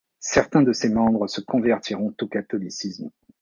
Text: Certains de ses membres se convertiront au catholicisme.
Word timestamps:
Certains 0.19 0.63
de 0.63 0.73
ses 0.73 0.89
membres 0.89 1.27
se 1.27 1.41
convertiront 1.41 2.11
au 2.19 2.27
catholicisme. 2.27 3.11